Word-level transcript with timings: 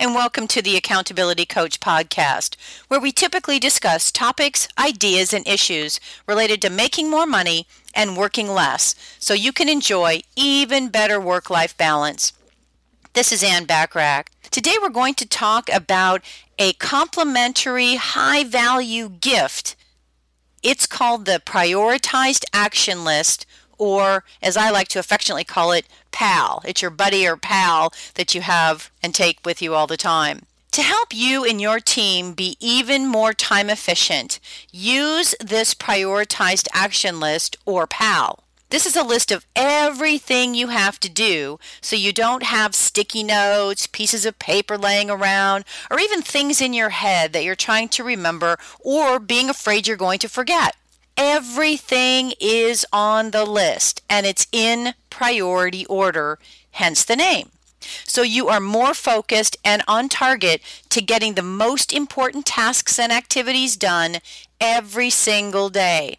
and 0.00 0.14
welcome 0.14 0.46
to 0.46 0.62
the 0.62 0.76
Accountability 0.76 1.44
Coach 1.44 1.80
podcast, 1.80 2.54
where 2.86 3.00
we 3.00 3.10
typically 3.10 3.58
discuss 3.58 4.12
topics, 4.12 4.68
ideas, 4.78 5.34
and 5.34 5.46
issues 5.46 5.98
related 6.24 6.62
to 6.62 6.70
making 6.70 7.10
more 7.10 7.26
money 7.26 7.66
and 7.94 8.16
working 8.16 8.48
less 8.48 8.94
so 9.18 9.34
you 9.34 9.52
can 9.52 9.68
enjoy 9.68 10.20
even 10.36 10.88
better 10.88 11.20
work 11.20 11.50
life 11.50 11.76
balance. 11.76 12.32
This 13.14 13.32
is 13.32 13.42
Ann 13.42 13.66
Bachrach. 13.66 14.28
Today 14.52 14.76
we're 14.80 14.88
going 14.88 15.14
to 15.14 15.26
talk 15.26 15.68
about 15.74 16.22
a 16.60 16.74
complimentary 16.74 17.96
high 17.96 18.44
value 18.44 19.08
gift. 19.08 19.74
It's 20.62 20.86
called 20.86 21.24
the 21.24 21.42
Prioritized 21.44 22.44
Action 22.52 23.04
List 23.04 23.46
or 23.78 24.24
as 24.42 24.56
I 24.56 24.70
like 24.70 24.88
to 24.88 24.98
affectionately 24.98 25.44
call 25.44 25.72
it, 25.72 25.86
pal. 26.12 26.62
It's 26.64 26.82
your 26.82 26.90
buddy 26.90 27.26
or 27.26 27.36
pal 27.36 27.92
that 28.14 28.34
you 28.34 28.42
have 28.42 28.90
and 29.02 29.14
take 29.14 29.44
with 29.44 29.62
you 29.62 29.74
all 29.74 29.86
the 29.86 29.96
time. 29.96 30.42
To 30.72 30.82
help 30.82 31.14
you 31.14 31.44
and 31.44 31.60
your 31.60 31.80
team 31.80 32.34
be 32.34 32.56
even 32.60 33.06
more 33.06 33.32
time 33.32 33.70
efficient, 33.70 34.38
use 34.70 35.34
this 35.40 35.74
prioritized 35.74 36.68
action 36.72 37.18
list 37.18 37.56
or 37.64 37.86
PAL. 37.86 38.44
This 38.70 38.84
is 38.84 38.96
a 38.96 39.02
list 39.02 39.32
of 39.32 39.46
everything 39.56 40.54
you 40.54 40.68
have 40.68 41.00
to 41.00 41.08
do 41.08 41.58
so 41.80 41.96
you 41.96 42.12
don't 42.12 42.42
have 42.42 42.74
sticky 42.74 43.22
notes, 43.22 43.86
pieces 43.86 44.26
of 44.26 44.38
paper 44.38 44.76
laying 44.76 45.08
around, 45.08 45.64
or 45.90 45.98
even 45.98 46.20
things 46.20 46.60
in 46.60 46.74
your 46.74 46.90
head 46.90 47.32
that 47.32 47.44
you're 47.44 47.56
trying 47.56 47.88
to 47.88 48.04
remember 48.04 48.58
or 48.80 49.18
being 49.18 49.48
afraid 49.48 49.86
you're 49.86 49.96
going 49.96 50.18
to 50.18 50.28
forget. 50.28 50.76
Everything 51.20 52.32
is 52.38 52.86
on 52.92 53.32
the 53.32 53.44
list 53.44 54.02
and 54.08 54.24
it's 54.24 54.46
in 54.52 54.94
priority 55.10 55.84
order, 55.86 56.38
hence 56.70 57.04
the 57.04 57.16
name. 57.16 57.48
So 58.04 58.22
you 58.22 58.46
are 58.46 58.60
more 58.60 58.94
focused 58.94 59.56
and 59.64 59.82
on 59.88 60.08
target 60.08 60.62
to 60.90 61.02
getting 61.02 61.34
the 61.34 61.42
most 61.42 61.92
important 61.92 62.46
tasks 62.46 63.00
and 63.00 63.10
activities 63.10 63.76
done 63.76 64.18
every 64.60 65.10
single 65.10 65.70
day. 65.70 66.18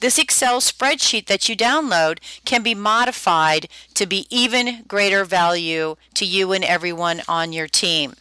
This 0.00 0.18
Excel 0.18 0.60
spreadsheet 0.60 1.26
that 1.26 1.48
you 1.48 1.56
download 1.56 2.18
can 2.44 2.62
be 2.62 2.74
modified 2.74 3.68
to 3.94 4.06
be 4.06 4.26
even 4.30 4.84
greater 4.86 5.24
value 5.24 5.96
to 6.14 6.24
you 6.24 6.52
and 6.52 6.64
everyone 6.64 7.22
on 7.28 7.52
your 7.52 7.68
team. 7.68 8.14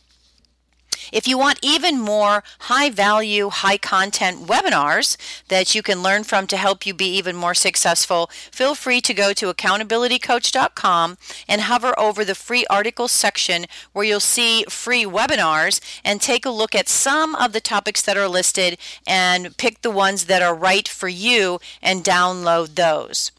If 1.11 1.27
you 1.27 1.37
want 1.37 1.59
even 1.61 1.99
more 1.99 2.43
high 2.61 2.89
value, 2.89 3.49
high 3.49 3.77
content 3.77 4.47
webinars 4.47 5.17
that 5.47 5.73
you 5.73 5.81
can 5.81 6.03
learn 6.03 6.23
from 6.23 6.47
to 6.47 6.57
help 6.57 6.85
you 6.85 6.93
be 6.93 7.15
even 7.17 7.35
more 7.35 7.53
successful, 7.53 8.29
feel 8.51 8.75
free 8.75 9.01
to 9.01 9.13
go 9.13 9.33
to 9.33 9.53
accountabilitycoach.com 9.53 11.17
and 11.47 11.61
hover 11.61 11.97
over 11.99 12.25
the 12.25 12.35
free 12.35 12.65
articles 12.69 13.11
section 13.11 13.65
where 13.93 14.05
you'll 14.05 14.19
see 14.19 14.63
free 14.69 15.05
webinars 15.05 15.79
and 16.03 16.21
take 16.21 16.45
a 16.45 16.49
look 16.49 16.75
at 16.75 16.89
some 16.89 17.35
of 17.35 17.53
the 17.53 17.61
topics 17.61 18.01
that 18.01 18.17
are 18.17 18.27
listed 18.27 18.77
and 19.05 19.55
pick 19.57 19.81
the 19.81 19.91
ones 19.91 20.25
that 20.25 20.41
are 20.41 20.55
right 20.55 20.87
for 20.87 21.07
you 21.07 21.59
and 21.81 22.03
download 22.03 22.75
those. 22.75 23.31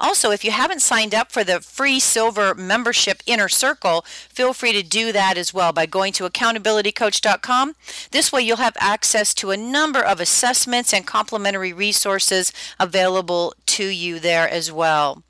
Also, 0.00 0.30
if 0.30 0.44
you 0.44 0.50
haven't 0.50 0.82
signed 0.82 1.14
up 1.14 1.32
for 1.32 1.44
the 1.44 1.60
free 1.60 1.98
silver 1.98 2.54
membership 2.54 3.22
inner 3.26 3.48
circle, 3.48 4.04
feel 4.28 4.52
free 4.52 4.72
to 4.72 4.82
do 4.82 5.12
that 5.12 5.36
as 5.36 5.52
well 5.52 5.72
by 5.72 5.86
going 5.86 6.12
to 6.14 6.24
accountabilitycoach.com. 6.24 7.74
This 8.10 8.32
way, 8.32 8.42
you'll 8.42 8.58
have 8.58 8.76
access 8.78 9.34
to 9.34 9.50
a 9.50 9.56
number 9.56 10.00
of 10.00 10.20
assessments 10.20 10.92
and 10.94 11.06
complimentary 11.06 11.72
resources 11.72 12.52
available 12.78 13.54
to 13.66 13.84
you 13.84 14.18
there 14.18 14.48
as 14.48 14.70
well. 14.70 15.22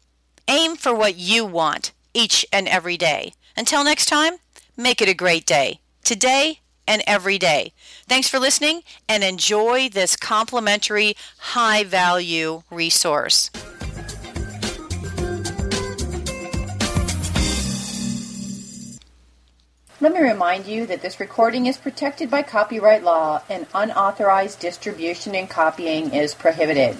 Aim 0.49 0.77
for 0.77 0.95
what 0.95 1.17
you 1.17 1.45
want 1.45 1.93
each 2.15 2.45
and 2.53 2.69
every 2.69 2.97
day. 2.97 3.33
Until 3.57 3.85
next 3.85 4.07
time, 4.07 4.35
make 4.77 5.01
it 5.03 5.09
a 5.09 5.15
great 5.15 5.47
day. 5.47 5.81
Today, 6.05 6.61
and 6.89 7.03
every 7.07 7.39
day. 7.39 7.75
Thanks 8.09 8.29
for 8.29 8.39
listening 8.39 8.81
and 9.09 9.23
enjoy 9.23 9.91
this 9.91 10.17
complimentary 10.17 11.15
high 11.39 11.85
value 11.85 12.63
resource. 12.71 13.51
Let 20.01 20.13
me 20.13 20.21
remind 20.21 20.67
you 20.67 20.87
that 20.87 21.03
this 21.03 21.19
recording 21.19 21.67
is 21.67 21.77
protected 21.77 22.31
by 22.31 22.43
copyright 22.43 23.03
law 23.03 23.43
and 23.51 23.67
unauthorized 23.75 24.61
distribution 24.61 25.35
and 25.35 25.51
copying 25.51 26.15
is 26.15 26.35
prohibited. 26.35 26.97